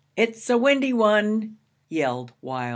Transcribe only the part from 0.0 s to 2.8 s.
'It's a windy one,' yelled Wild.